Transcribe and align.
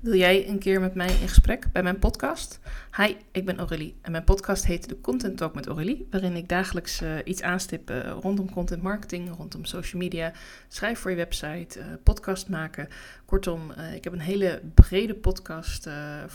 Wil 0.00 0.14
jij 0.14 0.48
een 0.48 0.58
keer 0.58 0.80
met 0.80 0.94
mij 0.94 1.06
in 1.06 1.28
gesprek 1.28 1.72
bij 1.72 1.82
mijn 1.82 1.98
podcast? 1.98 2.60
Hi, 2.96 3.14
ik 3.32 3.44
ben 3.44 3.58
Aurélie 3.58 3.94
en 4.00 4.12
mijn 4.12 4.24
podcast 4.24 4.66
heet 4.66 4.88
de 4.88 5.00
Content 5.00 5.36
Talk 5.36 5.54
met 5.54 5.66
Aurélie, 5.66 6.06
waarin 6.10 6.36
ik 6.36 6.48
dagelijks 6.48 7.02
uh, 7.02 7.16
iets 7.24 7.42
aanstip 7.42 7.90
uh, 7.90 8.10
rondom 8.20 8.50
content 8.50 8.82
marketing, 8.82 9.36
rondom 9.36 9.64
social 9.64 10.02
media, 10.02 10.32
schrijf 10.68 10.98
voor 10.98 11.10
je 11.10 11.16
website, 11.16 11.78
uh, 11.78 11.84
podcast 12.02 12.48
maken. 12.48 12.88
Kortom, 13.24 13.70
ik 13.94 14.04
heb 14.04 14.12
een 14.12 14.20
hele 14.20 14.62
brede 14.74 15.14
podcast 15.14 15.88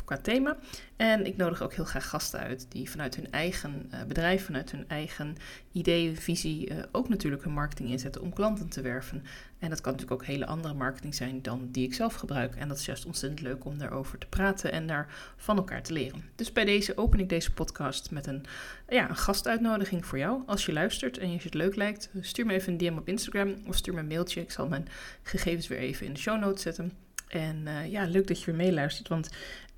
qua 0.06 0.18
thema 0.18 0.58
en 0.96 1.26
ik 1.26 1.38
nodig 1.38 1.62
ook 1.62 1.74
heel 1.74 1.86
graag 1.86 2.10
gasten 2.10 2.40
uit 2.40 2.66
die 2.70 2.90
vanuit 2.90 3.16
hun 3.16 3.32
eigen 3.32 3.92
bedrijf, 4.08 4.46
vanuit 4.46 4.72
hun 4.72 4.86
eigen 4.88 5.36
idee, 5.72 6.20
visie, 6.20 6.72
ook 6.92 7.10
natuurlijk 7.10 7.44
hun 7.44 7.54
marketing 7.54 7.90
inzetten 7.90 8.22
om 8.22 8.34
klanten 8.34 8.70
te 8.70 8.82
werven. 8.82 9.24
En 9.64 9.70
dat 9.70 9.82
kan 9.82 9.92
natuurlijk 9.92 10.22
ook 10.22 10.28
hele 10.28 10.46
andere 10.46 10.74
marketing 10.74 11.16
zijn 11.16 11.42
dan 11.42 11.68
die 11.72 11.88
ik 11.88 11.94
zelf 11.94 12.14
gebruik. 12.14 12.56
En 12.56 12.68
dat 12.68 12.78
is 12.78 12.86
juist 12.86 13.06
ontzettend 13.06 13.42
leuk 13.42 13.66
om 13.66 13.78
daarover 13.78 14.18
te 14.18 14.28
praten 14.28 14.72
en 14.72 14.88
daar 14.88 15.34
van 15.38 15.58
elkaar 15.58 15.84
te 15.84 15.94
leren. 15.94 16.24
Dus 16.36 16.52
bij 16.52 16.66
deze 16.66 16.98
open 16.98 17.20
ik 17.20 17.30
deze 17.30 17.54
podcast 17.54 18.12
met 18.12 18.28
een, 18.28 18.46
ja, 18.90 19.10
een 19.10 19.16
gastuitnodiging 19.16 20.06
voor 20.06 20.18
jou. 20.18 20.42
Als 20.46 20.66
je 20.66 20.74
luistert 20.74 21.18
en 21.18 21.32
je 21.32 21.40
het 21.44 21.54
leuk 21.54 21.76
lijkt, 21.76 22.10
stuur 22.22 22.46
me 22.46 22.54
even 22.54 22.72
een 22.72 22.78
DM 22.78 22.98
op 22.98 23.08
Instagram 23.08 23.56
of 23.68 23.76
stuur 23.76 23.94
me 23.94 24.00
een 24.00 24.08
mailtje. 24.08 24.42
Ik 24.42 24.52
zal 24.52 24.68
mijn 24.68 24.88
gegevens 25.22 25.68
weer 25.68 25.80
even 25.80 26.06
in 26.06 26.14
de 26.14 26.20
show 26.20 26.40
notes 26.40 26.62
zetten. 26.62 26.92
En 27.34 27.66
uh, 27.66 27.92
ja, 27.92 28.06
leuk 28.06 28.28
dat 28.28 28.40
je 28.40 28.46
weer 28.46 28.56
meeluistert, 28.56 29.08
want 29.08 29.30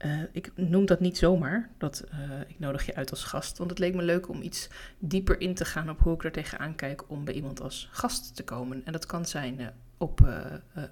uh, 0.06 0.22
ik 0.32 0.52
noem 0.56 0.86
dat 0.86 1.00
niet 1.00 1.18
zomaar, 1.18 1.70
dat 1.78 2.04
uh, 2.14 2.20
ik 2.48 2.60
nodig 2.60 2.86
je 2.86 2.96
uit 2.96 3.10
als 3.10 3.24
gast. 3.24 3.58
Want 3.58 3.70
het 3.70 3.80
leek 3.80 3.96
me 3.96 4.02
leuk 4.02 4.30
om 4.30 4.42
iets 4.42 4.70
dieper 5.00 5.42
in 5.42 5.54
te 5.54 5.66
gaan 5.66 5.90
op 5.90 6.00
hoe 6.00 6.14
ik 6.14 6.24
er 6.24 6.32
tegenaan 6.32 6.76
kijk 6.76 7.10
om 7.10 7.26
bij 7.26 7.34
iemand 7.34 7.62
als 7.62 7.90
gast 7.92 8.36
te 8.36 8.44
komen. 8.44 8.82
En 8.86 8.92
dat 8.92 9.06
kan 9.06 9.26
zijn 9.26 9.74
op, 9.98 10.22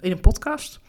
in 0.00 0.10
een 0.10 0.20
podcast. 0.20 0.80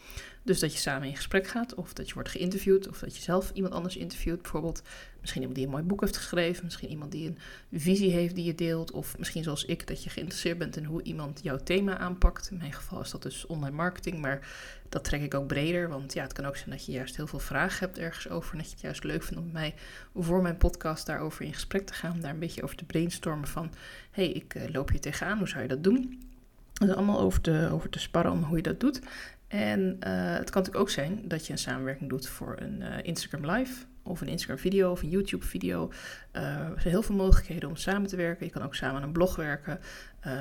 Dus 0.46 0.60
dat 0.60 0.72
je 0.72 0.78
samen 0.78 1.08
in 1.08 1.16
gesprek 1.16 1.46
gaat, 1.46 1.74
of 1.74 1.92
dat 1.92 2.08
je 2.08 2.14
wordt 2.14 2.28
geïnterviewd, 2.28 2.88
of 2.88 2.98
dat 2.98 3.16
je 3.16 3.22
zelf 3.22 3.50
iemand 3.54 3.74
anders 3.74 3.96
interviewt. 3.96 4.42
Bijvoorbeeld 4.42 4.82
misschien 5.20 5.40
iemand 5.40 5.58
die 5.58 5.66
een 5.66 5.72
mooi 5.72 5.84
boek 5.84 6.00
heeft 6.00 6.16
geschreven, 6.16 6.64
misschien 6.64 6.88
iemand 6.88 7.12
die 7.12 7.28
een 7.28 7.38
visie 7.80 8.10
heeft 8.10 8.34
die 8.34 8.44
je 8.44 8.54
deelt, 8.54 8.90
of 8.90 9.18
misschien 9.18 9.42
zoals 9.42 9.64
ik, 9.64 9.86
dat 9.86 10.04
je 10.04 10.10
geïnteresseerd 10.10 10.58
bent 10.58 10.76
in 10.76 10.84
hoe 10.84 11.02
iemand 11.02 11.42
jouw 11.42 11.56
thema 11.56 11.98
aanpakt. 11.98 12.50
In 12.50 12.56
mijn 12.56 12.72
geval 12.72 13.00
is 13.00 13.10
dat 13.10 13.22
dus 13.22 13.46
online 13.46 13.76
marketing, 13.76 14.18
maar 14.20 14.48
dat 14.88 15.04
trek 15.04 15.22
ik 15.22 15.34
ook 15.34 15.46
breder, 15.46 15.88
want 15.88 16.12
ja, 16.12 16.22
het 16.22 16.32
kan 16.32 16.44
ook 16.44 16.56
zijn 16.56 16.70
dat 16.70 16.86
je 16.86 16.92
juist 16.92 17.16
heel 17.16 17.26
veel 17.26 17.38
vragen 17.38 17.86
hebt 17.86 17.98
ergens 17.98 18.28
over 18.28 18.52
en 18.52 18.58
dat 18.58 18.66
je 18.66 18.72
het 18.72 18.82
juist 18.82 19.04
leuk 19.04 19.22
vindt 19.22 19.42
om 19.42 19.52
mij 19.52 19.74
voor 20.14 20.42
mijn 20.42 20.56
podcast 20.56 21.06
daarover 21.06 21.44
in 21.44 21.54
gesprek 21.54 21.86
te 21.86 21.94
gaan, 21.94 22.20
daar 22.20 22.30
een 22.30 22.38
beetje 22.38 22.62
over 22.62 22.76
te 22.76 22.84
brainstormen 22.84 23.48
van, 23.48 23.72
hé, 24.10 24.24
hey, 24.24 24.32
ik 24.32 24.54
uh, 24.54 24.62
loop 24.68 24.90
hier 24.90 25.00
tegenaan, 25.00 25.38
hoe 25.38 25.48
zou 25.48 25.62
je 25.62 25.68
dat 25.68 25.84
doen? 25.84 26.20
Dus 26.78 26.94
allemaal 26.94 27.20
over 27.20 27.40
te, 27.40 27.68
over 27.72 27.90
te 27.90 27.98
sparren 27.98 28.42
hoe 28.42 28.56
je 28.56 28.62
dat 28.62 28.80
doet. 28.80 29.00
En 29.48 29.80
uh, 29.80 30.34
het 30.34 30.50
kan 30.50 30.62
natuurlijk 30.62 30.76
ook 30.76 30.90
zijn 30.90 31.20
dat 31.24 31.46
je 31.46 31.52
een 31.52 31.58
samenwerking 31.58 32.10
doet 32.10 32.28
voor 32.28 32.56
een 32.58 32.80
uh, 32.80 32.88
Instagram 33.02 33.50
Live 33.50 33.84
of 34.06 34.20
een 34.20 34.28
Instagram 34.28 34.58
video 34.58 34.90
of 34.90 35.02
een 35.02 35.08
YouTube 35.08 35.44
video. 35.44 35.92
Uh, 36.32 36.42
er 36.42 36.80
zijn 36.80 36.94
heel 36.94 37.02
veel 37.02 37.14
mogelijkheden 37.14 37.68
om 37.68 37.76
samen 37.76 38.08
te 38.08 38.16
werken. 38.16 38.46
Je 38.46 38.52
kan 38.52 38.62
ook 38.62 38.74
samen 38.74 38.96
aan 38.96 39.02
een 39.02 39.12
blog 39.12 39.36
werken, 39.36 39.80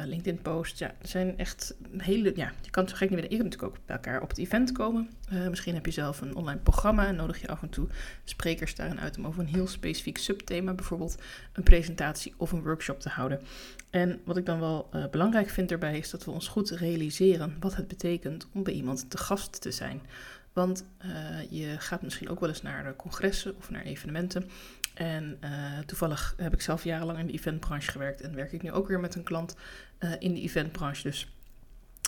LinkedIn 0.06 0.42
post. 0.42 0.80
Ja, 0.80 0.94
zijn 1.02 1.38
echt 1.38 1.76
hele. 1.98 2.32
Ja, 2.36 2.52
je 2.62 2.70
kan 2.70 2.88
zo 2.88 2.96
gek 2.96 3.10
niet 3.10 3.20
meer. 3.20 3.32
Je 3.32 3.38
kunt 3.38 3.44
natuurlijk 3.44 3.78
ook 3.78 3.86
bij 3.86 3.96
elkaar 3.96 4.22
op 4.22 4.30
het 4.30 4.38
event 4.38 4.72
komen. 4.72 5.10
misschien 5.50 5.74
heb 5.74 5.86
je 5.86 5.92
zelf 5.92 6.22
een 6.22 6.36
online 6.36 6.60
programma 6.60 7.08
en 7.08 7.16
nodig 7.16 7.42
je 7.42 7.48
af 7.48 7.62
en 7.62 7.70
toe 7.70 7.88
sprekers 8.24 8.76
daarin 8.76 9.00
uit 9.00 9.18
om 9.18 9.28
over 9.28 9.40
een 9.40 9.48
heel 9.48 9.68
specifiek 9.68 10.18
subthema, 10.18 10.74
bijvoorbeeld 10.74 11.18
een 11.54 11.64
presentatie 11.64 12.34
of 12.38 12.52
een 12.52 12.64
workshop 12.64 13.00
te 13.00 13.10
houden. 13.10 13.42
En 13.90 14.22
wat 14.24 14.38
ik 14.38 14.46
dan 14.46 14.60
wel 14.60 14.90
belangrijk 15.12 15.50
vind 15.50 15.72
erbij 15.72 15.98
is 15.98 16.10
dat 16.10 16.26
we 16.26 16.32
ons 16.32 16.48
goed 16.48 16.70
realiseren 16.70 17.56
wat 17.60 17.76
het 17.76 17.88
betekent 17.88 18.48
om 18.54 18.64
bij 18.64 18.74
iemand 18.74 19.10
te 19.10 19.18
gast 19.18 19.62
te 19.62 19.72
zijn. 19.72 20.02
Want 20.56 20.86
uh, 21.06 21.52
je 21.52 21.76
gaat 21.80 22.02
misschien 22.02 22.30
ook 22.30 22.40
wel 22.40 22.50
eens 22.50 22.62
naar 22.62 22.96
congressen 22.96 23.56
of 23.58 23.70
naar 23.70 23.82
evenementen. 23.82 24.50
En 24.94 25.38
uh, 25.44 25.80
toevallig 25.86 26.34
heb 26.38 26.54
ik 26.54 26.62
zelf 26.62 26.84
jarenlang 26.84 27.20
in 27.20 27.28
de 27.28 27.34
eventbranche 27.34 27.92
gewerkt 27.92 28.22
en 28.22 28.36
werk 28.36 28.52
ik 28.52 28.62
nu 28.62 28.72
ook 28.72 28.88
weer 28.88 29.00
met 29.00 29.16
een 29.16 29.24
klant 29.24 29.56
in 30.20 30.34
de 30.34 30.42
eventbranche. 30.42 31.04
Dus 31.04 31.32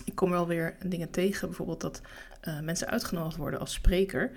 ik 0.06 0.16
kom 0.16 0.30
wel 0.30 0.48
weer 0.48 0.76
dingen 0.86 1.10
tegen, 1.10 1.48
bijvoorbeeld 1.48 1.82
dat 1.82 2.02
mensen 2.62 2.88
uitgenodigd 2.88 3.38
worden 3.38 3.60
als 3.60 3.74
spreker. 3.74 4.32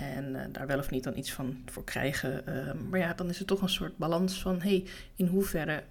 En 0.00 0.34
uh, 0.34 0.40
daar 0.52 0.66
wel 0.66 0.78
of 0.78 0.90
niet 0.90 1.04
dan 1.04 1.16
iets 1.16 1.32
van 1.32 1.62
voor 1.66 1.84
krijgen. 1.84 2.42
Uh, 2.48 2.72
maar 2.90 2.98
ja, 2.98 3.14
dan 3.14 3.28
is 3.28 3.38
er 3.38 3.46
toch 3.46 3.62
een 3.62 3.68
soort 3.68 3.96
balans 3.96 4.40
van: 4.40 4.60
hey, 4.60 4.86
in 5.16 5.26
hoeverre 5.26 5.82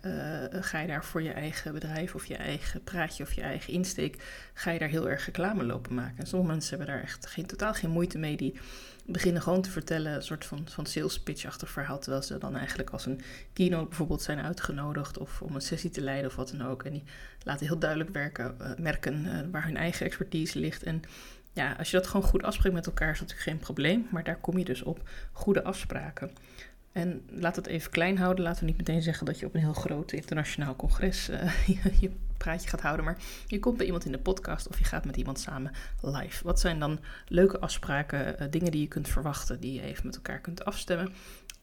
ga 0.51 0.79
je 0.79 0.87
daar 0.87 1.05
voor 1.05 1.21
je 1.21 1.31
eigen 1.31 1.73
bedrijf 1.73 2.15
of 2.15 2.25
je 2.25 2.35
eigen 2.35 2.83
praatje 2.83 3.23
of 3.23 3.33
je 3.33 3.41
eigen 3.41 3.73
insteek, 3.73 4.23
ga 4.53 4.71
je 4.71 4.79
daar 4.79 4.89
heel 4.89 5.09
erg 5.09 5.25
reclame 5.25 5.63
lopen 5.63 5.93
maken? 5.93 6.17
En 6.17 6.27
sommige 6.27 6.51
mensen 6.51 6.77
hebben 6.77 6.95
daar 6.95 7.03
echt 7.03 7.27
geen, 7.27 7.45
totaal 7.45 7.73
geen 7.73 7.89
moeite 7.89 8.17
mee. 8.17 8.37
Die 8.37 8.59
beginnen 9.05 9.41
gewoon 9.41 9.61
te 9.61 9.71
vertellen, 9.71 10.13
een 10.13 10.23
soort 10.23 10.45
van, 10.45 10.67
van 10.69 10.85
sales 10.85 11.19
pitch-achtig 11.19 11.69
verhaal. 11.69 11.99
Terwijl 11.99 12.23
ze 12.23 12.37
dan 12.37 12.55
eigenlijk 12.55 12.89
als 12.89 13.05
een 13.05 13.21
keynote 13.53 13.87
bijvoorbeeld 13.87 14.21
zijn 14.21 14.39
uitgenodigd 14.39 15.17
of 15.17 15.41
om 15.41 15.55
een 15.55 15.61
sessie 15.61 15.89
te 15.89 16.01
leiden 16.01 16.29
of 16.29 16.35
wat 16.35 16.53
dan 16.57 16.67
ook. 16.67 16.83
En 16.83 16.91
die 16.91 17.03
laten 17.43 17.65
heel 17.65 17.79
duidelijk 17.79 18.09
werken, 18.09 18.55
merken 18.77 19.51
waar 19.51 19.65
hun 19.65 19.77
eigen 19.77 20.05
expertise 20.05 20.59
ligt. 20.59 20.83
En 20.83 21.01
ja, 21.53 21.75
als 21.77 21.91
je 21.91 21.97
dat 21.97 22.07
gewoon 22.07 22.25
goed 22.25 22.43
afspreekt 22.43 22.75
met 22.75 22.85
elkaar, 22.85 23.11
is 23.11 23.19
dat 23.19 23.27
natuurlijk 23.27 23.49
geen 23.49 23.65
probleem. 23.65 24.07
Maar 24.11 24.23
daar 24.23 24.39
kom 24.39 24.57
je 24.57 24.65
dus 24.65 24.83
op 24.83 25.09
goede 25.31 25.63
afspraken. 25.63 26.31
En 26.91 27.21
laat 27.29 27.55
het 27.55 27.67
even 27.67 27.91
klein 27.91 28.17
houden. 28.17 28.43
Laten 28.43 28.59
we 28.59 28.65
niet 28.65 28.77
meteen 28.77 29.01
zeggen 29.01 29.25
dat 29.25 29.39
je 29.39 29.45
op 29.45 29.53
een 29.53 29.59
heel 29.59 29.73
groot 29.73 30.11
internationaal 30.11 30.75
congres 30.75 31.29
uh, 31.29 31.53
je, 31.99 32.11
praatje 32.37 32.69
gaat 32.69 32.81
houden. 32.81 33.05
Maar 33.05 33.17
je 33.47 33.59
komt 33.59 33.77
bij 33.77 33.85
iemand 33.85 34.05
in 34.05 34.11
de 34.11 34.19
podcast 34.19 34.67
of 34.67 34.77
je 34.77 34.83
gaat 34.83 35.05
met 35.05 35.15
iemand 35.17 35.39
samen 35.39 35.71
live. 36.01 36.43
Wat 36.43 36.59
zijn 36.59 36.79
dan 36.79 36.99
leuke 37.27 37.59
afspraken, 37.59 38.35
uh, 38.41 38.47
dingen 38.49 38.71
die 38.71 38.81
je 38.81 38.87
kunt 38.87 39.07
verwachten, 39.07 39.59
die 39.59 39.73
je 39.73 39.81
even 39.81 40.05
met 40.05 40.15
elkaar 40.15 40.39
kunt 40.39 40.65
afstemmen? 40.65 41.13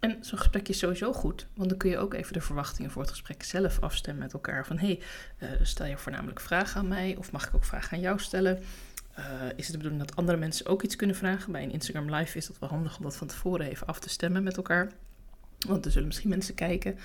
En 0.00 0.18
zo'n 0.20 0.38
gesprek 0.38 0.68
is 0.68 0.78
sowieso 0.78 1.12
goed, 1.12 1.46
want 1.54 1.68
dan 1.68 1.78
kun 1.78 1.90
je 1.90 1.98
ook 1.98 2.14
even 2.14 2.32
de 2.32 2.40
verwachtingen 2.40 2.90
voor 2.90 3.02
het 3.02 3.10
gesprek 3.10 3.42
zelf 3.42 3.80
afstemmen 3.80 4.22
met 4.22 4.32
elkaar. 4.32 4.66
Van 4.66 4.78
hé, 4.78 4.98
hey, 5.38 5.50
uh, 5.50 5.64
stel 5.64 5.86
je 5.86 5.98
voornamelijk 5.98 6.40
vragen 6.40 6.80
aan 6.80 6.88
mij 6.88 7.16
of 7.16 7.32
mag 7.32 7.46
ik 7.46 7.54
ook 7.54 7.64
vragen 7.64 7.96
aan 7.96 8.02
jou 8.02 8.18
stellen? 8.18 8.62
Uh, 9.18 9.24
is 9.56 9.64
het 9.64 9.72
de 9.72 9.76
bedoeling 9.76 10.00
dat 10.06 10.16
andere 10.16 10.38
mensen 10.38 10.66
ook 10.66 10.82
iets 10.82 10.96
kunnen 10.96 11.16
vragen? 11.16 11.52
Bij 11.52 11.62
een 11.62 11.72
Instagram 11.72 12.14
Live 12.14 12.36
is 12.36 12.46
dat 12.46 12.58
wel 12.58 12.68
handig 12.68 12.96
om 12.96 13.02
dat 13.02 13.16
van 13.16 13.26
tevoren 13.26 13.66
even 13.66 13.86
af 13.86 13.98
te 14.00 14.08
stemmen 14.08 14.42
met 14.42 14.56
elkaar. 14.56 14.92
Want 15.66 15.84
er 15.84 15.90
zullen 15.90 16.06
misschien 16.06 16.28
mensen 16.28 16.54
kijken. 16.54 16.98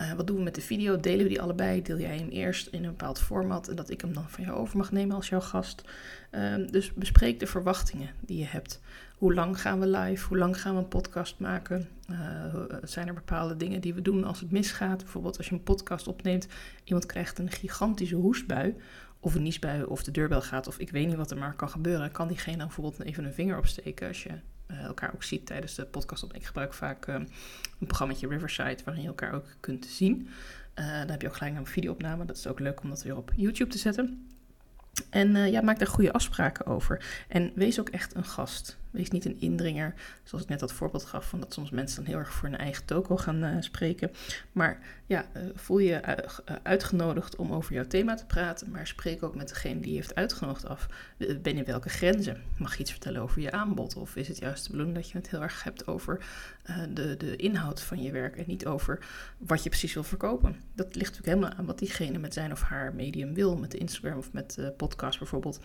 Uh, 0.00 0.12
wat 0.12 0.26
doen 0.26 0.36
we 0.36 0.42
met 0.42 0.54
de 0.54 0.60
video? 0.60 1.00
Delen 1.00 1.22
we 1.22 1.28
die 1.28 1.40
allebei? 1.40 1.82
Deel 1.82 1.98
jij 1.98 2.16
hem 2.16 2.28
eerst 2.28 2.66
in 2.66 2.84
een 2.84 2.90
bepaald 2.90 3.18
format 3.18 3.68
en 3.68 3.76
dat 3.76 3.90
ik 3.90 4.00
hem 4.00 4.14
dan 4.14 4.28
van 4.28 4.44
jou 4.44 4.56
over 4.56 4.76
mag 4.76 4.92
nemen 4.92 5.16
als 5.16 5.28
jouw 5.28 5.40
gast? 5.40 5.82
Uh, 6.32 6.54
dus 6.70 6.94
bespreek 6.94 7.40
de 7.40 7.46
verwachtingen 7.46 8.10
die 8.20 8.38
je 8.38 8.46
hebt. 8.46 8.80
Hoe 9.16 9.34
lang 9.34 9.60
gaan 9.60 9.80
we 9.80 9.86
live? 9.86 10.26
Hoe 10.28 10.38
lang 10.38 10.60
gaan 10.60 10.74
we 10.74 10.80
een 10.80 10.88
podcast 10.88 11.38
maken? 11.38 11.88
Uh, 12.10 12.18
zijn 12.82 13.08
er 13.08 13.14
bepaalde 13.14 13.56
dingen 13.56 13.80
die 13.80 13.94
we 13.94 14.02
doen 14.02 14.24
als 14.24 14.40
het 14.40 14.50
misgaat? 14.50 14.98
Bijvoorbeeld 14.98 15.36
als 15.36 15.48
je 15.48 15.54
een 15.54 15.62
podcast 15.62 16.08
opneemt, 16.08 16.46
iemand 16.84 17.06
krijgt 17.06 17.38
een 17.38 17.50
gigantische 17.50 18.16
hoestbui 18.16 18.74
of 19.22 19.34
een 19.34 19.42
niesbui 19.42 19.82
of 19.82 20.02
de 20.02 20.10
deurbel 20.10 20.42
gaat 20.42 20.66
of 20.66 20.78
ik 20.78 20.90
weet 20.90 21.06
niet 21.06 21.16
wat 21.16 21.30
er 21.30 21.38
maar 21.38 21.54
kan 21.54 21.68
gebeuren, 21.68 22.12
kan 22.12 22.28
diegene 22.28 22.56
dan 22.56 22.66
bijvoorbeeld 22.66 23.02
even 23.02 23.24
een 23.24 23.32
vinger 23.32 23.58
opsteken 23.58 24.08
als 24.08 24.22
je 24.22 24.30
uh, 24.70 24.84
elkaar 24.84 25.14
ook 25.14 25.22
ziet 25.22 25.46
tijdens 25.46 25.74
de 25.74 25.84
podcast. 25.84 26.24
Ik 26.32 26.44
gebruik 26.44 26.74
vaak 26.74 27.06
uh, 27.06 27.14
een 27.14 27.86
programma 27.86 28.14
Riverside 28.20 28.78
waarin 28.84 29.02
je 29.02 29.08
elkaar 29.08 29.32
ook 29.32 29.46
kunt 29.60 29.86
zien. 29.86 30.28
Uh, 30.74 30.98
dan 30.98 31.08
heb 31.08 31.22
je 31.22 31.28
ook 31.28 31.36
gelijk 31.36 31.56
een 31.56 31.66
videoopname. 31.66 32.24
Dat 32.24 32.36
is 32.36 32.46
ook 32.46 32.60
leuk 32.60 32.82
om 32.82 32.88
dat 32.88 33.02
weer 33.02 33.16
op 33.16 33.32
YouTube 33.36 33.70
te 33.70 33.78
zetten. 33.78 34.26
En 35.10 35.50
ja, 35.50 35.60
maak 35.60 35.78
daar 35.78 35.88
goede 35.88 36.12
afspraken 36.12 36.66
over. 36.66 37.24
En 37.28 37.52
wees 37.54 37.80
ook 37.80 37.88
echt 37.88 38.14
een 38.14 38.24
gast. 38.24 38.78
Wees 38.92 39.10
niet 39.10 39.24
een 39.24 39.40
indringer, 39.40 39.94
zoals 40.22 40.44
ik 40.44 40.50
net 40.50 40.60
dat 40.60 40.72
voorbeeld 40.72 41.04
gaf, 41.04 41.28
van 41.28 41.40
dat 41.40 41.52
soms 41.52 41.70
mensen 41.70 41.96
dan 41.96 42.12
heel 42.12 42.18
erg 42.18 42.32
voor 42.32 42.48
hun 42.48 42.58
eigen 42.58 42.84
toko 42.84 43.16
gaan 43.16 43.44
uh, 43.44 43.56
spreken. 43.60 44.10
Maar 44.52 44.78
ja, 45.06 45.26
uh, 45.36 45.42
voel 45.54 45.78
je 45.78 46.00
uh, 46.48 46.56
uitgenodigd 46.62 47.36
om 47.36 47.52
over 47.52 47.74
jouw 47.74 47.86
thema 47.86 48.14
te 48.14 48.26
praten, 48.26 48.70
maar 48.70 48.86
spreek 48.86 49.22
ook 49.22 49.34
met 49.34 49.48
degene 49.48 49.80
die 49.80 49.90
je 49.90 49.96
heeft 49.96 50.14
uitgenodigd 50.14 50.66
af. 50.66 50.86
Binnen 51.42 51.64
welke 51.64 51.88
grenzen? 51.88 52.42
Mag 52.56 52.74
je 52.74 52.80
iets 52.80 52.90
vertellen 52.90 53.22
over 53.22 53.40
je 53.40 53.52
aanbod? 53.52 53.96
Of 53.96 54.16
is 54.16 54.28
het 54.28 54.38
juist 54.38 54.64
de 54.64 54.70
bedoeling 54.70 54.96
dat 54.96 55.10
je 55.10 55.18
het 55.18 55.30
heel 55.30 55.42
erg 55.42 55.64
hebt 55.64 55.86
over 55.86 56.24
de, 56.94 57.16
de 57.16 57.36
inhoud 57.36 57.80
van 57.80 58.02
je 58.02 58.12
werk 58.12 58.36
en 58.36 58.44
niet 58.46 58.66
over 58.66 59.06
wat 59.38 59.62
je 59.62 59.68
precies 59.68 59.94
wil 59.94 60.04
verkopen? 60.04 60.56
Dat 60.74 60.94
ligt 60.94 61.10
natuurlijk 61.10 61.38
helemaal 61.38 61.58
aan 61.58 61.66
wat 61.66 61.78
diegene 61.78 62.18
met 62.18 62.34
zijn 62.34 62.52
of 62.52 62.62
haar 62.62 62.94
medium 62.94 63.34
wil, 63.34 63.56
met 63.56 63.74
Instagram 63.74 64.18
of 64.18 64.32
met 64.32 64.58
podcast 64.76 65.18
bijvoorbeeld. 65.18 65.60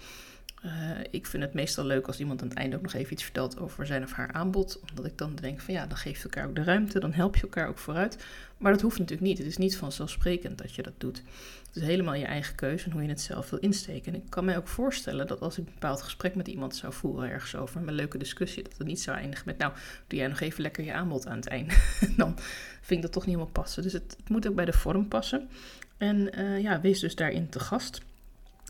Uh, 0.65 0.71
ik 1.09 1.25
vind 1.25 1.43
het 1.43 1.53
meestal 1.53 1.85
leuk 1.85 2.07
als 2.07 2.19
iemand 2.19 2.41
aan 2.41 2.47
het 2.47 2.57
einde 2.57 2.75
ook 2.75 2.81
nog 2.81 2.93
even 2.93 3.13
iets 3.13 3.23
vertelt 3.23 3.59
over 3.59 3.85
zijn 3.85 4.03
of 4.03 4.11
haar 4.11 4.31
aanbod. 4.31 4.79
Omdat 4.89 5.05
ik 5.05 5.17
dan 5.17 5.35
denk 5.35 5.59
van 5.59 5.73
ja, 5.73 5.85
dan 5.85 5.97
geef 5.97 6.17
je 6.17 6.23
elkaar 6.23 6.47
ook 6.47 6.55
de 6.55 6.63
ruimte, 6.63 6.99
dan 6.99 7.13
help 7.13 7.35
je 7.35 7.41
elkaar 7.41 7.67
ook 7.67 7.77
vooruit. 7.77 8.25
Maar 8.57 8.71
dat 8.71 8.81
hoeft 8.81 8.99
natuurlijk 8.99 9.27
niet. 9.27 9.37
Het 9.37 9.47
is 9.47 9.57
niet 9.57 9.77
vanzelfsprekend 9.77 10.57
dat 10.57 10.75
je 10.75 10.83
dat 10.83 10.93
doet. 10.97 11.21
Het 11.67 11.75
is 11.75 11.81
helemaal 11.81 12.13
je 12.13 12.25
eigen 12.25 12.55
keuze 12.55 12.85
en 12.85 12.91
hoe 12.91 13.01
je 13.01 13.09
het 13.09 13.21
zelf 13.21 13.49
wil 13.49 13.59
insteken. 13.59 14.13
En 14.13 14.19
ik 14.19 14.29
kan 14.29 14.45
mij 14.45 14.57
ook 14.57 14.67
voorstellen 14.67 15.27
dat 15.27 15.41
als 15.41 15.57
ik 15.57 15.65
een 15.65 15.73
bepaald 15.73 16.01
gesprek 16.01 16.35
met 16.35 16.47
iemand 16.47 16.75
zou 16.75 16.93
voeren 16.93 17.29
ergens 17.29 17.55
over, 17.55 17.87
een 17.87 17.93
leuke 17.93 18.17
discussie, 18.17 18.63
dat 18.63 18.77
het 18.77 18.87
niet 18.87 19.01
zou 19.01 19.17
eindigen 19.17 19.45
met 19.45 19.57
nou, 19.57 19.73
doe 20.07 20.19
jij 20.19 20.27
nog 20.27 20.39
even 20.39 20.61
lekker 20.61 20.83
je 20.83 20.93
aanbod 20.93 21.27
aan 21.27 21.37
het 21.37 21.47
einde. 21.47 21.73
dan 22.17 22.37
vind 22.81 22.89
ik 22.89 23.01
dat 23.01 23.11
toch 23.11 23.25
niet 23.25 23.35
helemaal 23.35 23.63
passen. 23.63 23.83
Dus 23.83 23.93
het, 23.93 24.15
het 24.17 24.29
moet 24.29 24.47
ook 24.47 24.55
bij 24.55 24.65
de 24.65 24.73
vorm 24.73 25.07
passen. 25.07 25.49
En 25.97 26.39
uh, 26.39 26.61
ja, 26.61 26.81
wees 26.81 26.99
dus 26.99 27.15
daarin 27.15 27.49
te 27.49 27.59
gast. 27.59 28.01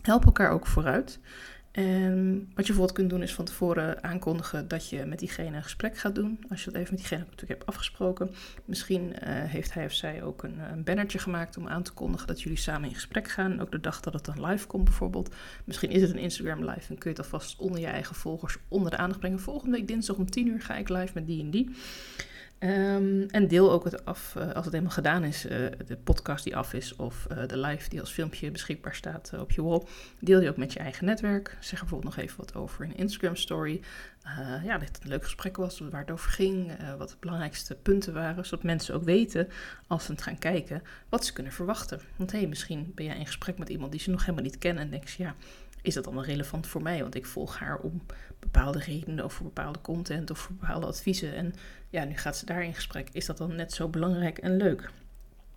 Help 0.02 0.24
elkaar 0.24 0.50
ook 0.50 0.66
vooruit. 0.66 1.18
En 1.78 2.38
wat 2.38 2.66
je 2.66 2.72
bijvoorbeeld 2.72 2.92
kunt 2.92 3.10
doen 3.10 3.22
is 3.22 3.34
van 3.34 3.44
tevoren 3.44 4.02
aankondigen 4.02 4.68
dat 4.68 4.88
je 4.88 5.04
met 5.04 5.18
diegene 5.18 5.56
een 5.56 5.62
gesprek 5.62 5.98
gaat 5.98 6.14
doen. 6.14 6.38
Als 6.50 6.64
je 6.64 6.70
dat 6.70 6.80
even 6.80 6.92
met 6.92 7.00
diegene 7.00 7.20
natuurlijk 7.20 7.48
hebt 7.48 7.66
afgesproken. 7.66 8.30
Misschien 8.64 9.02
uh, 9.02 9.12
heeft 9.24 9.74
hij 9.74 9.84
of 9.84 9.92
zij 9.92 10.22
ook 10.22 10.42
een, 10.42 10.58
een, 10.72 10.84
bannertje 10.84 11.18
gemaakt 11.18 11.56
om 11.56 11.68
aan 11.68 11.82
te 11.82 11.92
kondigen 11.92 12.26
dat 12.26 12.42
jullie 12.42 12.58
samen 12.58 12.88
in 12.88 12.94
gesprek 12.94 13.28
gaan. 13.28 13.60
Ook 13.60 13.70
de 13.70 13.80
dag 13.80 14.00
dat 14.00 14.12
het 14.12 14.24
dan 14.24 14.46
live 14.46 14.66
komt 14.66 14.84
bijvoorbeeld. 14.84 15.34
Misschien 15.64 15.90
is 15.90 16.02
het 16.02 16.10
een 16.10 16.18
Instagram 16.18 16.64
live 16.64 16.88
en 16.88 16.98
kun 16.98 17.10
je 17.10 17.16
het 17.16 17.18
alvast 17.18 17.58
onder 17.58 17.80
je 17.80 17.86
eigen 17.86 18.14
volgers 18.14 18.56
onder 18.68 18.90
de 18.90 18.96
aandacht 18.96 19.20
brengen. 19.20 19.40
Volgende 19.40 19.76
week 19.76 19.88
dinsdag 19.88 20.16
om 20.16 20.30
10 20.30 20.46
uur 20.46 20.60
ga 20.60 20.76
ik 20.76 20.88
live 20.88 21.12
met 21.14 21.26
die 21.26 21.42
en 21.42 21.50
die. 21.50 21.70
Um, 22.60 23.26
en 23.30 23.48
deel 23.48 23.72
ook 23.72 23.84
het 23.84 24.04
af, 24.04 24.34
uh, 24.38 24.42
als 24.52 24.64
het 24.64 24.72
helemaal 24.72 24.94
gedaan 24.94 25.24
is, 25.24 25.46
uh, 25.46 25.50
de 25.86 25.96
podcast 26.04 26.44
die 26.44 26.56
af 26.56 26.74
is 26.74 26.96
of 26.96 27.26
uh, 27.32 27.46
de 27.46 27.58
live 27.58 27.88
die 27.88 28.00
als 28.00 28.10
filmpje 28.10 28.50
beschikbaar 28.50 28.94
staat 28.94 29.32
op 29.40 29.50
je 29.50 29.62
wall. 29.62 29.82
Deel 30.20 30.40
die 30.40 30.48
ook 30.48 30.56
met 30.56 30.72
je 30.72 30.78
eigen 30.78 31.04
netwerk. 31.04 31.56
Zeg 31.60 31.80
bijvoorbeeld 31.80 32.14
nog 32.16 32.24
even 32.24 32.36
wat 32.36 32.54
over 32.54 32.84
in 32.84 32.90
een 32.90 32.96
Instagram 32.96 33.36
story. 33.36 33.80
ja, 34.64 34.78
dat 34.78 34.88
het 34.88 35.00
een 35.02 35.08
leuk 35.08 35.22
gesprek 35.22 35.56
was, 35.56 35.78
waar 35.78 36.00
het 36.00 36.10
over 36.10 36.30
ging, 36.30 36.72
wat 36.98 37.08
de 37.08 37.16
belangrijkste 37.20 37.74
punten 37.74 38.12
waren. 38.12 38.44
Zodat 38.44 38.64
mensen 38.64 38.94
ook 38.94 39.04
weten, 39.04 39.48
als 39.86 40.04
ze 40.04 40.12
het 40.12 40.22
gaan 40.22 40.38
kijken, 40.38 40.82
wat 41.08 41.24
ze 41.24 41.32
kunnen 41.32 41.52
verwachten. 41.52 42.00
Want 42.16 42.32
hé, 42.32 42.38
hey, 42.38 42.48
misschien 42.48 42.92
ben 42.94 43.04
jij 43.04 43.18
in 43.18 43.26
gesprek 43.26 43.58
met 43.58 43.68
iemand 43.68 43.92
die 43.92 44.00
ze 44.00 44.10
nog 44.10 44.20
helemaal 44.20 44.44
niet 44.44 44.58
kennen 44.58 44.82
en 44.82 44.90
denk 44.90 45.08
je, 45.08 45.22
ja, 45.22 45.34
is 45.88 45.94
dat 45.94 46.04
dan 46.04 46.20
relevant 46.20 46.66
voor 46.66 46.82
mij? 46.82 47.00
Want 47.00 47.14
ik 47.14 47.26
volg 47.26 47.58
haar 47.58 47.78
om 47.78 48.02
bepaalde 48.38 48.78
redenen 48.78 49.24
of 49.24 49.32
voor 49.32 49.46
bepaalde 49.46 49.80
content 49.80 50.30
of 50.30 50.38
voor 50.38 50.54
bepaalde 50.54 50.86
adviezen. 50.86 51.34
En 51.34 51.54
ja, 51.88 52.04
nu 52.04 52.16
gaat 52.16 52.36
ze 52.36 52.46
daar 52.46 52.64
in 52.64 52.74
gesprek. 52.74 53.08
Is 53.12 53.26
dat 53.26 53.38
dan 53.38 53.56
net 53.56 53.72
zo 53.72 53.88
belangrijk 53.88 54.38
en 54.38 54.56
leuk? 54.56 54.90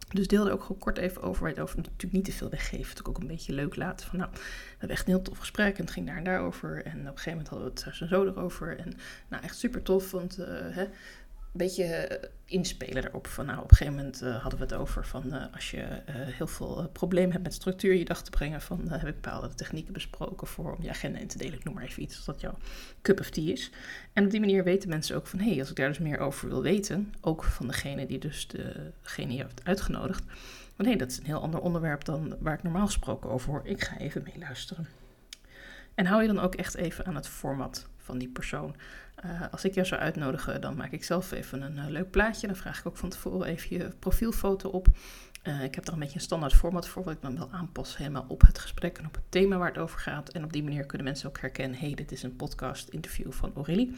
Dus 0.10 0.28
deel 0.28 0.46
er 0.46 0.54
ook 0.54 0.62
gewoon 0.62 0.82
kort 0.82 0.98
even 0.98 1.22
over. 1.22 1.42
Waar 1.42 1.52
het 1.52 1.60
over 1.60 1.78
natuurlijk 1.78 2.12
niet 2.12 2.26
te 2.26 2.32
veel 2.32 2.50
weggeven. 2.50 2.90
Het 2.90 3.06
ook 3.06 3.18
een 3.18 3.28
beetje 3.28 3.54
leuk 3.54 3.76
laten. 3.76 4.08
Van 4.08 4.20
nou, 4.20 4.32
we 4.32 4.40
hebben 4.70 4.90
echt 4.90 5.08
een 5.08 5.14
heel 5.14 5.22
tof 5.22 5.38
gesprek. 5.38 5.78
En 5.78 5.84
het 5.84 5.94
ging 5.94 6.08
daar 6.08 6.18
en 6.18 6.24
daar 6.24 6.42
over. 6.42 6.86
En 6.86 7.00
op 7.00 7.06
een 7.06 7.08
gegeven 7.08 7.32
moment 7.32 7.48
hadden 7.48 7.68
we 7.68 7.74
het 7.74 7.96
zo 7.96 8.04
en 8.04 8.10
zo 8.10 8.26
erover. 8.26 8.78
En 8.78 8.94
nou, 9.28 9.44
echt 9.44 9.58
super 9.58 9.84
tof. 9.84 10.12
Want 10.12 10.40
uh, 10.40 10.46
hè, 10.48 10.88
beetje 11.52 11.84
eh, 11.84 12.30
inspelen 12.46 13.08
erop. 13.08 13.28
Van, 13.28 13.46
nou, 13.46 13.62
op 13.62 13.72
een 13.72 13.78
gegeven 13.78 13.98
moment 14.00 14.24
uh, 14.24 14.42
hadden 14.42 14.60
we 14.60 14.66
het 14.66 14.74
over 14.74 15.06
van 15.06 15.24
uh, 15.26 15.44
als 15.54 15.72
je 15.72 15.86
heel 16.08 16.48
veel 16.48 16.90
problemen 16.92 17.32
hebt 17.32 17.44
met 17.44 17.54
structuur 17.54 17.94
je 17.94 18.06
dag 18.06 18.24
te 18.24 18.30
brengen, 18.30 18.62
van 18.62 18.90
heb 18.90 19.08
ik 19.08 19.22
bepaalde 19.22 19.54
technieken 19.56 19.94
besproken 19.94 20.48
voor 20.48 20.76
om 20.76 20.84
je 20.84 20.90
agenda 20.90 21.20
in 21.20 21.28
te 21.28 21.38
delen. 21.38 21.54
Ik 21.54 21.64
noem 21.64 21.74
maar 21.74 21.84
even 21.84 22.04
iets, 22.04 22.16
als 22.16 22.26
dat 22.26 22.42
jouw 22.42 22.58
cup 23.02 23.20
of 23.20 23.30
tea 23.30 23.52
is. 23.52 23.72
En 24.14 24.24
op 24.24 24.32
die 24.32 24.40
manier 24.40 24.64
weten 24.64 24.90
mensen 24.90 25.16
ook 25.16 25.28
van, 25.28 25.40
hé, 25.40 25.50
hey, 25.50 25.60
als 25.60 25.70
ik 25.70 25.76
daar 25.76 25.88
dus 25.88 26.00
meer 26.00 26.20
over 26.20 26.50
wil 26.50 26.62
weten, 26.62 27.14
ook 27.22 27.44
van 27.44 27.68
degene 27.68 28.06
die 28.06 28.20
dus 28.20 28.48
degene 29.02 29.28
die 29.28 29.42
heeft 29.42 29.62
uitgenodigd, 29.64 30.24
van 30.76 30.86
hey, 30.86 30.96
dat 30.96 31.12
is 31.12 31.18
een 31.18 31.26
heel 31.26 31.42
ander 31.42 31.60
onderwerp 31.60 32.06
dan 32.06 32.36
waar 32.40 32.54
ik 32.54 32.64
normaal 32.64 32.86
gesproken 32.86 33.30
over 33.30 33.50
hoor. 33.50 33.62
Ik 33.64 33.82
ga 33.82 33.98
even 33.98 34.24
meeluisteren. 34.24 35.01
En 36.02 36.08
hou 36.08 36.22
je 36.22 36.28
dan 36.28 36.40
ook 36.40 36.56
echt 36.56 36.76
even 36.76 37.06
aan 37.06 37.16
het 37.16 37.28
format 37.28 37.88
van 37.98 38.18
die 38.18 38.28
persoon. 38.28 38.76
Uh, 39.26 39.42
als 39.52 39.64
ik 39.64 39.74
jou 39.74 39.88
zou 39.88 40.02
uitnodigen, 40.02 40.62
dan 40.62 40.76
maak 40.76 40.92
ik 40.92 41.04
zelf 41.04 41.32
even 41.32 41.62
een 41.62 41.78
uh, 41.78 41.86
leuk 41.88 42.12
plaatje. 42.12 42.48
Dan 42.48 42.56
vraag 42.56 42.80
ik 42.80 42.88
ook 42.88 42.98
van 42.98 43.10
tevoren 43.10 43.48
even 43.48 43.78
je 43.78 43.90
profielfoto 44.00 44.70
op. 44.70 44.88
Uh, 45.44 45.64
ik 45.64 45.76
heb 45.76 45.86
daar 45.86 45.94
een 45.94 46.00
beetje 46.00 46.16
een 46.16 46.22
standaard 46.22 46.54
format 46.54 46.88
voor, 46.88 47.04
wat 47.04 47.14
ik 47.14 47.22
dan 47.22 47.38
wel 47.38 47.52
aanpas 47.52 47.98
helemaal 47.98 48.26
op 48.28 48.42
het 48.42 48.60
gesprek 48.60 48.98
en 48.98 49.06
op 49.06 49.16
het 49.16 49.24
thema 49.30 49.58
waar 49.58 49.68
het 49.68 49.78
over 49.78 50.00
gaat. 50.00 50.30
En 50.30 50.44
op 50.44 50.54
die 50.54 50.64
manier 50.64 50.86
kunnen 50.86 51.08
mensen 51.08 51.30
ook 51.30 51.40
herkennen, 51.40 51.80
hey, 51.80 51.94
dit 51.94 52.12
is 52.12 52.24
een 52.24 52.36
podcast 52.36 52.90
interview 52.90 53.32
van 53.32 53.52
Aurélie. 53.56 53.96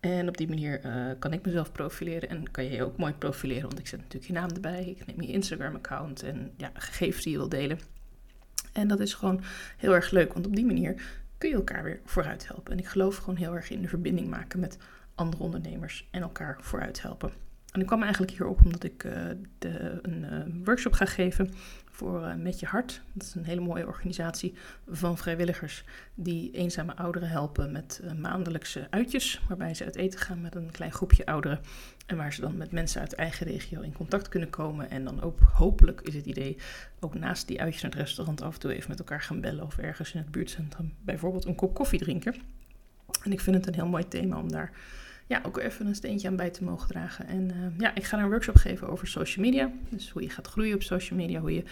En 0.00 0.28
op 0.28 0.36
die 0.36 0.48
manier 0.48 0.80
kan 1.18 1.32
ik 1.32 1.44
mezelf 1.44 1.72
profileren 1.72 2.28
en 2.28 2.50
kan 2.50 2.64
jij 2.64 2.74
je 2.74 2.84
ook 2.84 2.96
mooi 2.96 3.12
profileren, 3.12 3.68
want 3.68 3.78
ik 3.78 3.86
zet 3.86 4.00
natuurlijk 4.00 4.26
je 4.26 4.38
naam 4.38 4.50
erbij. 4.50 4.84
Ik 4.84 5.06
neem 5.06 5.20
je 5.20 5.32
Instagram-account 5.32 6.22
en 6.22 6.52
ja, 6.56 6.70
gegevens 6.74 7.24
die 7.24 7.32
je 7.32 7.38
wil 7.38 7.48
delen. 7.48 7.78
En 8.72 8.88
dat 8.88 9.00
is 9.00 9.14
gewoon 9.14 9.40
heel 9.76 9.94
erg 9.94 10.10
leuk, 10.10 10.32
want 10.32 10.46
op 10.46 10.54
die 10.54 10.66
manier 10.66 11.02
kun 11.38 11.48
je 11.48 11.54
elkaar 11.54 11.82
weer 11.82 12.00
vooruit 12.04 12.48
helpen. 12.48 12.72
En 12.72 12.78
ik 12.78 12.86
geloof 12.86 13.16
gewoon 13.16 13.36
heel 13.36 13.54
erg 13.54 13.70
in 13.70 13.82
de 13.82 13.88
verbinding 13.88 14.28
maken 14.28 14.60
met 14.60 14.78
andere 15.14 15.42
ondernemers 15.42 16.08
en 16.10 16.22
elkaar 16.22 16.58
vooruit 16.60 17.02
helpen. 17.02 17.32
En 17.72 17.80
ik 17.80 17.86
kwam 17.86 18.02
eigenlijk 18.02 18.32
hierop 18.32 18.64
omdat 18.64 18.84
ik 18.84 19.04
uh, 19.04 19.12
de, 19.58 19.98
een 20.02 20.22
uh, 20.22 20.64
workshop 20.64 20.92
ga 20.92 21.04
geven 21.04 21.50
voor 21.90 22.20
uh, 22.20 22.34
Met 22.34 22.60
Je 22.60 22.66
Hart. 22.66 23.02
Dat 23.12 23.26
is 23.26 23.34
een 23.34 23.44
hele 23.44 23.60
mooie 23.60 23.86
organisatie 23.86 24.54
van 24.88 25.18
vrijwilligers 25.18 25.84
die 26.14 26.50
eenzame 26.50 26.96
ouderen 26.96 27.28
helpen 27.28 27.72
met 27.72 28.02
maandelijkse 28.20 28.86
uitjes. 28.90 29.42
Waarbij 29.48 29.74
ze 29.74 29.84
uit 29.84 29.96
eten 29.96 30.20
gaan 30.20 30.40
met 30.40 30.54
een 30.54 30.70
klein 30.70 30.92
groepje 30.92 31.26
ouderen. 31.26 31.60
En 32.06 32.16
waar 32.16 32.32
ze 32.32 32.40
dan 32.40 32.56
met 32.56 32.72
mensen 32.72 33.00
uit 33.00 33.14
eigen 33.14 33.46
regio 33.46 33.80
in 33.80 33.92
contact 33.92 34.28
kunnen 34.28 34.50
komen. 34.50 34.90
En 34.90 35.04
dan 35.04 35.22
ook 35.22 35.38
hopelijk 35.40 36.00
is 36.00 36.14
het 36.14 36.26
idee 36.26 36.56
ook 37.00 37.14
naast 37.14 37.46
die 37.46 37.60
uitjes 37.60 37.82
naar 37.82 37.90
het 37.90 38.00
restaurant 38.00 38.42
af 38.42 38.54
en 38.54 38.60
toe 38.60 38.74
even 38.74 38.90
met 38.90 38.98
elkaar 38.98 39.22
gaan 39.22 39.40
bellen. 39.40 39.64
Of 39.64 39.78
ergens 39.78 40.12
in 40.12 40.20
het 40.20 40.30
buurtcentrum 40.30 40.94
bijvoorbeeld 41.00 41.44
een 41.44 41.54
kop 41.54 41.74
koffie 41.74 41.98
drinken. 41.98 42.34
En 43.24 43.32
ik 43.32 43.40
vind 43.40 43.56
het 43.56 43.66
een 43.66 43.74
heel 43.74 43.88
mooi 43.88 44.08
thema 44.08 44.38
om 44.38 44.52
daar 44.52 44.72
ja, 45.28 45.40
ook 45.42 45.58
even 45.58 45.86
een 45.86 45.94
steentje 45.94 46.28
aan 46.28 46.36
bij 46.36 46.50
te 46.50 46.64
mogen 46.64 46.88
dragen. 46.88 47.26
En 47.26 47.50
uh, 47.50 47.78
ja, 47.78 47.94
ik 47.94 48.04
ga 48.04 48.18
een 48.18 48.28
workshop 48.28 48.56
geven 48.56 48.88
over 48.88 49.06
social 49.06 49.44
media. 49.44 49.70
Dus 49.88 50.10
hoe 50.10 50.22
je 50.22 50.30
gaat 50.30 50.46
groeien 50.46 50.74
op 50.74 50.82
social 50.82 51.18
media, 51.18 51.40
hoe 51.40 51.54
je 51.54 51.64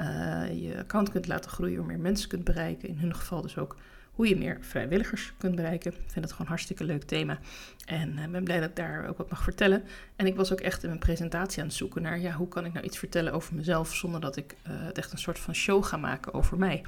uh, 0.00 0.62
je 0.62 0.78
account 0.78 1.10
kunt 1.10 1.26
laten 1.26 1.50
groeien, 1.50 1.76
hoe 1.76 1.86
meer 1.86 1.98
mensen 1.98 2.28
kunt 2.28 2.44
bereiken. 2.44 2.88
In 2.88 2.98
hun 2.98 3.14
geval 3.14 3.42
dus 3.42 3.58
ook 3.58 3.76
hoe 4.12 4.28
je 4.28 4.36
meer 4.36 4.58
vrijwilligers 4.60 5.32
kunt 5.38 5.54
bereiken. 5.54 5.92
Ik 5.92 5.98
vind 5.98 6.14
het 6.14 6.24
gewoon 6.24 6.40
een 6.40 6.46
hartstikke 6.46 6.84
leuk 6.84 7.02
thema. 7.02 7.38
En 7.84 8.18
uh, 8.18 8.26
ben 8.26 8.44
blij 8.44 8.60
dat 8.60 8.68
ik 8.68 8.76
daar 8.76 9.08
ook 9.08 9.16
wat 9.16 9.30
mag 9.30 9.42
vertellen. 9.42 9.82
En 10.16 10.26
ik 10.26 10.36
was 10.36 10.52
ook 10.52 10.60
echt 10.60 10.82
in 10.82 10.88
mijn 10.88 11.00
presentatie 11.00 11.60
aan 11.60 11.68
het 11.68 11.76
zoeken 11.76 12.02
naar, 12.02 12.18
ja, 12.18 12.32
hoe 12.32 12.48
kan 12.48 12.64
ik 12.64 12.72
nou 12.72 12.84
iets 12.84 12.98
vertellen 12.98 13.32
over 13.32 13.54
mezelf 13.54 13.94
zonder 13.94 14.20
dat 14.20 14.36
ik 14.36 14.54
het 14.62 14.98
echt 14.98 15.12
een 15.12 15.18
soort 15.18 15.38
van 15.38 15.54
show 15.54 15.84
ga 15.84 15.96
maken 15.96 16.34
over 16.34 16.58
mij. 16.58 16.82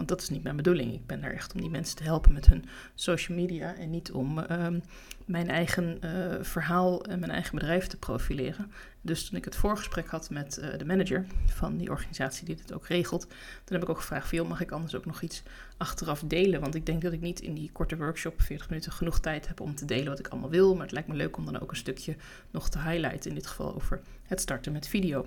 Want 0.00 0.12
dat 0.12 0.22
is 0.22 0.28
niet 0.28 0.42
mijn 0.42 0.56
bedoeling. 0.56 0.92
Ik 0.92 1.06
ben 1.06 1.20
daar 1.20 1.32
echt 1.32 1.54
om 1.54 1.60
die 1.60 1.70
mensen 1.70 1.96
te 1.96 2.02
helpen 2.02 2.32
met 2.32 2.46
hun 2.46 2.64
social 2.94 3.38
media 3.38 3.74
en 3.74 3.90
niet 3.90 4.12
om 4.12 4.38
um, 4.38 4.82
mijn 5.24 5.48
eigen 5.48 5.98
uh, 6.04 6.34
verhaal 6.40 7.04
en 7.04 7.18
mijn 7.18 7.32
eigen 7.32 7.54
bedrijf 7.54 7.86
te 7.86 7.96
profileren. 7.96 8.72
Dus 9.00 9.28
toen 9.28 9.38
ik 9.38 9.44
het 9.44 9.56
voorgesprek 9.56 10.06
had 10.06 10.30
met 10.30 10.58
uh, 10.58 10.78
de 10.78 10.84
manager 10.84 11.26
van 11.46 11.76
die 11.76 11.90
organisatie 11.90 12.44
die 12.44 12.56
dit 12.56 12.72
ook 12.72 12.86
regelt, 12.86 13.26
toen 13.64 13.78
heb 13.78 13.82
ik 13.82 13.88
ook 13.88 14.00
gevraagd: 14.00 14.28
van, 14.28 14.46
mag 14.46 14.60
ik 14.60 14.70
anders 14.70 14.94
ook 14.94 15.06
nog 15.06 15.22
iets 15.22 15.42
achteraf 15.76 16.22
delen? 16.26 16.60
Want 16.60 16.74
ik 16.74 16.86
denk 16.86 17.02
dat 17.02 17.12
ik 17.12 17.20
niet 17.20 17.40
in 17.40 17.54
die 17.54 17.70
korte 17.72 17.96
workshop, 17.96 18.42
40 18.42 18.68
minuten, 18.68 18.92
genoeg 18.92 19.20
tijd 19.20 19.48
heb 19.48 19.60
om 19.60 19.74
te 19.74 19.84
delen 19.84 20.08
wat 20.08 20.18
ik 20.18 20.28
allemaal 20.28 20.50
wil. 20.50 20.74
Maar 20.74 20.82
het 20.82 20.92
lijkt 20.92 21.08
me 21.08 21.14
leuk 21.14 21.36
om 21.36 21.44
dan 21.44 21.60
ook 21.60 21.70
een 21.70 21.76
stukje 21.76 22.16
nog 22.50 22.68
te 22.68 22.78
highlighten, 22.78 23.30
in 23.30 23.36
dit 23.36 23.46
geval 23.46 23.74
over 23.74 24.00
het 24.22 24.40
starten 24.40 24.72
met 24.72 24.88
video 24.88 25.26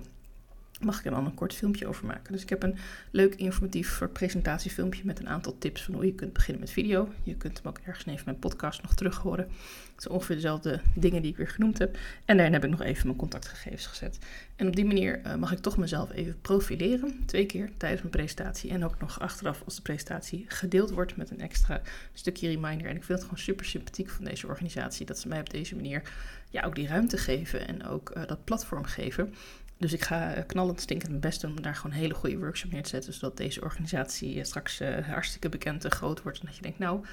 mag 0.80 0.98
ik 0.98 1.04
er 1.04 1.10
dan 1.10 1.26
een 1.26 1.34
kort 1.34 1.54
filmpje 1.54 1.86
over 1.86 2.06
maken. 2.06 2.32
Dus 2.32 2.42
ik 2.42 2.48
heb 2.48 2.62
een 2.62 2.76
leuk 3.10 3.34
informatief 3.34 4.02
presentatiefilmpje 4.12 5.02
met 5.04 5.18
een 5.18 5.28
aantal 5.28 5.58
tips 5.58 5.82
van 5.82 5.94
hoe 5.94 6.06
je 6.06 6.14
kunt 6.14 6.32
beginnen 6.32 6.62
met 6.62 6.70
video. 6.70 7.08
Je 7.22 7.36
kunt 7.36 7.58
hem 7.58 7.66
ook 7.66 7.78
ergens 7.84 8.06
even 8.06 8.24
mijn 8.24 8.38
podcast 8.38 8.82
nog 8.82 8.94
terug 8.94 9.16
horen. 9.16 9.48
Het 9.94 10.02
zijn 10.02 10.14
ongeveer 10.14 10.34
dezelfde 10.34 10.80
dingen 10.94 11.22
die 11.22 11.30
ik 11.30 11.36
weer 11.36 11.48
genoemd 11.48 11.78
heb. 11.78 11.98
En 12.24 12.36
daarin 12.36 12.54
heb 12.54 12.64
ik 12.64 12.70
nog 12.70 12.82
even 12.82 13.06
mijn 13.06 13.18
contactgegevens 13.18 13.86
gezet. 13.86 14.18
En 14.56 14.66
op 14.66 14.76
die 14.76 14.84
manier 14.84 15.20
uh, 15.26 15.34
mag 15.34 15.52
ik 15.52 15.58
toch 15.58 15.76
mezelf 15.76 16.12
even 16.12 16.40
profileren. 16.40 17.22
Twee 17.26 17.46
keer 17.46 17.70
tijdens 17.76 18.00
mijn 18.00 18.12
presentatie. 18.12 18.70
En 18.70 18.84
ook 18.84 19.00
nog 19.00 19.20
achteraf 19.20 19.62
als 19.64 19.76
de 19.76 19.82
presentatie 19.82 20.44
gedeeld 20.48 20.90
wordt 20.90 21.16
met 21.16 21.30
een 21.30 21.40
extra 21.40 21.80
stukje 22.12 22.48
reminder. 22.48 22.88
En 22.88 22.96
ik 22.96 23.04
vind 23.04 23.18
het 23.18 23.28
gewoon 23.28 23.44
super 23.44 23.66
sympathiek 23.66 24.10
van 24.10 24.24
deze 24.24 24.46
organisatie. 24.46 25.06
Dat 25.06 25.18
ze 25.18 25.28
mij 25.28 25.40
op 25.40 25.50
deze 25.50 25.74
manier 25.74 26.02
ja, 26.50 26.62
ook 26.62 26.74
die 26.74 26.86
ruimte 26.86 27.16
geven 27.16 27.66
en 27.66 27.86
ook 27.86 28.12
uh, 28.16 28.26
dat 28.26 28.44
platform 28.44 28.84
geven. 28.84 29.34
Dus 29.78 29.92
ik 29.92 30.02
ga 30.02 30.44
knallend 30.46 30.80
stinkend 30.80 31.08
mijn 31.10 31.20
best 31.20 31.40
doen 31.40 31.50
om 31.50 31.62
daar 31.62 31.74
gewoon 31.74 31.96
hele 31.96 32.14
goede 32.14 32.38
workshop 32.38 32.72
neer 32.72 32.82
te 32.82 32.88
zetten. 32.88 33.12
Zodat 33.12 33.36
deze 33.36 33.60
organisatie 33.60 34.44
straks 34.44 34.80
uh, 34.80 35.08
hartstikke 35.08 35.48
bekend 35.48 35.84
en 35.84 35.90
groot 35.90 36.22
wordt. 36.22 36.40
En 36.40 36.46
dat 36.46 36.56
je 36.56 36.62
denkt, 36.62 36.78
nou, 36.78 37.04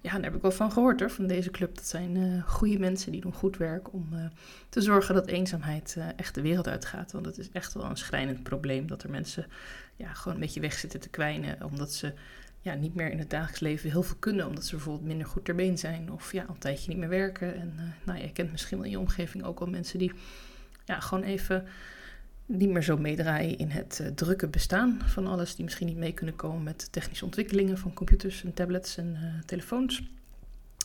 ja, 0.00 0.12
daar 0.12 0.22
heb 0.22 0.34
ik 0.34 0.42
wel 0.42 0.50
van 0.50 0.72
gehoord 0.72 1.00
hoor, 1.00 1.10
van 1.10 1.26
deze 1.26 1.50
club. 1.50 1.74
Dat 1.74 1.86
zijn 1.86 2.16
uh, 2.16 2.42
goede 2.42 2.78
mensen 2.78 3.12
die 3.12 3.20
doen 3.20 3.32
goed 3.32 3.56
werk 3.56 3.92
om 3.92 4.08
te 4.68 4.80
zorgen 4.80 5.14
dat 5.14 5.26
eenzaamheid 5.26 5.96
echt 6.16 6.34
de 6.34 6.40
wereld 6.40 6.68
uitgaat. 6.68 7.12
Want 7.12 7.26
het 7.26 7.38
is 7.38 7.50
echt 7.50 7.72
wel 7.72 7.84
een 7.84 7.96
schrijnend 7.96 8.42
probleem 8.42 8.86
dat 8.86 9.02
er 9.02 9.10
mensen 9.10 9.46
ja, 9.96 10.12
gewoon 10.14 10.34
een 10.34 10.40
beetje 10.40 10.60
weg 10.60 10.72
zitten 10.72 11.00
te 11.00 11.08
kwijnen. 11.08 11.64
Omdat 11.64 11.92
ze 11.92 12.12
ja, 12.60 12.74
niet 12.74 12.94
meer 12.94 13.10
in 13.10 13.18
het 13.18 13.30
dagelijks 13.30 13.60
leven 13.60 13.90
heel 13.90 14.02
veel 14.02 14.16
kunnen. 14.18 14.46
Omdat 14.46 14.64
ze 14.64 14.74
bijvoorbeeld 14.74 15.06
minder 15.06 15.26
goed 15.26 15.44
ter 15.44 15.54
been 15.54 15.78
zijn 15.78 16.12
of 16.12 16.32
ja, 16.32 16.44
een 16.48 16.58
tijdje 16.58 16.88
niet 16.88 16.98
meer 16.98 17.08
werken. 17.08 17.54
En 17.54 17.94
nou, 18.04 18.18
je 18.18 18.32
kent 18.32 18.50
misschien 18.50 18.76
wel 18.76 18.86
in 18.86 18.92
je 18.92 18.98
omgeving 18.98 19.44
ook 19.44 19.58
wel 19.58 19.68
mensen 19.68 19.98
die 19.98 20.12
ja, 20.84 21.00
gewoon 21.00 21.24
even 21.24 21.66
niet 22.48 22.68
meer 22.68 22.82
zo 22.82 22.96
meedraaien 22.96 23.58
in 23.58 23.70
het 23.70 23.98
uh, 24.02 24.08
drukke 24.08 24.48
bestaan 24.48 25.00
van 25.04 25.26
alles. 25.26 25.54
Die 25.54 25.64
misschien 25.64 25.86
niet 25.86 25.96
mee 25.96 26.12
kunnen 26.12 26.36
komen 26.36 26.62
met 26.62 26.92
technische 26.92 27.24
ontwikkelingen 27.24 27.78
van 27.78 27.92
computers 27.92 28.44
en 28.44 28.54
tablets 28.54 28.96
en 28.96 29.18
uh, 29.22 29.42
telefoons. 29.46 30.02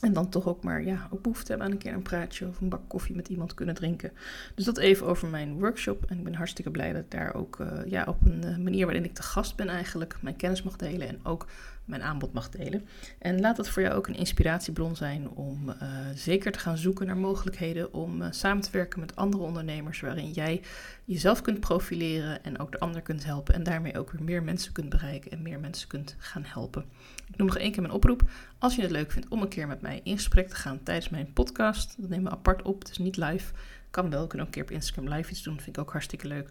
En 0.02 0.14
dan 0.14 0.30
toch 0.30 0.48
ook 0.48 0.64
maar 0.64 0.84
ja, 0.84 1.08
ook 1.12 1.22
behoefte 1.22 1.48
hebben 1.48 1.68
aan 1.68 1.74
een 1.74 1.80
keer 1.80 1.94
een 1.94 2.02
praatje 2.02 2.48
of 2.48 2.62
een 2.62 2.70
bak 2.70 2.82
koffie 2.88 3.16
met 3.16 3.28
iemand 3.28 3.54
kunnen 3.54 3.76
drinken. 3.76 4.12
Dus 4.56 4.66
dat 4.66 4.78
even 4.78 5.08
over 5.08 5.28
mijn 5.28 5.60
workshop. 5.60 6.06
En 6.08 6.18
ik 6.18 6.24
ben 6.24 6.36
hartstikke 6.36 6.72
blij 6.72 6.94
dat 6.94 7.02
ik 7.02 7.12
daar 7.12 7.34
ook 7.34 7.60
uh, 7.60 7.68
ja, 7.86 8.04
op 8.08 8.18
een 8.26 8.64
manier 8.64 8.86
waarin 8.86 9.06
ik 9.06 9.14
te 9.14 9.24
gast 9.24 9.56
ben 9.56 9.68
eigenlijk 9.68 10.18
mijn 10.22 10.36
kennis 10.36 10.64
mag 10.64 10.76
delen. 10.76 11.08
En 11.08 11.20
ook 11.24 11.48
mijn 11.86 12.02
aanbod 12.02 12.34
mag 12.34 12.50
delen. 12.50 12.88
En 13.20 13.40
laat 13.40 13.58
het 13.58 13.70
voor 13.70 13.82
jou 13.82 13.96
ook 13.96 14.08
een 14.08 14.16
inspiratiebron 14.16 14.96
zijn 14.96 15.30
om 15.30 15.70
uh, 15.70 15.76
zeker 16.16 16.52
te 16.52 16.60
gaan 16.60 16.78
zoeken 16.78 17.06
naar 17.06 17.18
mogelijkheden 17.18 17.94
om 17.94 18.22
uh, 18.22 18.28
samen 18.32 18.64
te 18.64 18.72
werken 18.72 19.00
met 19.00 19.16
andere 19.16 19.44
ondernemers, 19.44 20.02
waarin 20.02 20.32
jij 20.32 20.62
jezelf 21.06 21.42
kunt 21.42 21.60
profileren 21.60 22.44
en 22.44 22.60
ook 22.60 22.72
de 22.72 22.80
ander 22.80 23.02
kunt 23.02 23.26
helpen. 23.26 23.54
En 23.54 23.64
daarmee 23.64 23.98
ook 23.98 24.12
weer 24.12 24.24
meer 24.24 24.44
mensen 24.44 24.72
kunt 24.74 24.90
bereiken 24.90 25.32
en 25.32 25.42
meer 25.42 25.60
mensen 25.60 25.88
kunt 25.88 26.16
gaan 26.18 26.44
helpen. 26.46 26.86
Ik 27.28 27.38
noem 27.38 27.48
nog 27.48 27.58
één 27.58 27.72
keer 27.72 27.82
mijn 27.82 27.94
oproep. 27.94 28.30
Als 28.58 28.76
je 28.76 28.82
het 28.82 28.92
leuk 28.92 29.12
vindt 29.12 29.28
om 29.28 29.42
een 29.42 29.48
keer 29.48 29.68
met 29.68 29.82
mij 29.82 30.02
in 30.04 30.16
gesprek 30.16 30.50
te 30.50 30.56
gaan 30.56 30.84
tijdens 30.84 31.10
mijn 31.10 31.34
podcast, 31.34 31.96
dat 31.98 32.10
nemen 32.10 32.32
we 32.32 32.38
apart 32.38 32.62
op, 32.62 32.80
het 32.80 32.90
is 32.90 32.98
niet 32.98 33.18
live. 33.18 33.54
Kan 33.90 34.10
wel, 34.10 34.22
we 34.22 34.28
kunnen 34.28 34.48
ook 34.48 34.56
een 34.56 34.62
keer 34.62 34.72
op 34.72 34.82
Instagram 34.82 35.14
live 35.14 35.32
iets 35.32 35.44
doen, 35.44 35.54
dat 35.54 35.64
vind 35.64 35.78
ik 35.78 35.84
ook 35.84 35.92
hartstikke 35.92 36.28
leuk. 36.28 36.50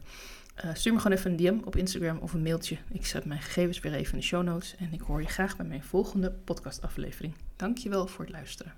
Uh, 0.57 0.75
stuur 0.75 0.93
me 0.93 1.01
gewoon 1.01 1.17
even 1.17 1.31
een 1.31 1.37
DM 1.37 1.59
op 1.65 1.77
Instagram 1.77 2.19
of 2.19 2.33
een 2.33 2.43
mailtje. 2.43 2.79
Ik 2.91 3.07
zet 3.07 3.25
mijn 3.25 3.41
gegevens 3.41 3.81
weer 3.81 3.95
even 3.95 4.13
in 4.13 4.19
de 4.19 4.25
show 4.25 4.43
notes 4.43 4.77
en 4.77 4.93
ik 4.93 5.01
hoor 5.01 5.21
je 5.21 5.29
graag 5.29 5.57
bij 5.57 5.67
mijn 5.67 5.83
volgende 5.83 6.31
podcastaflevering. 6.31 7.35
Dankjewel 7.57 8.07
voor 8.07 8.25
het 8.25 8.33
luisteren. 8.33 8.73